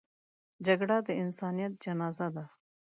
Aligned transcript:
جګړه 0.65 0.97
د 1.07 1.09
انسانیت 1.23 1.73
جنازه 1.83 2.27
ده 2.35 2.45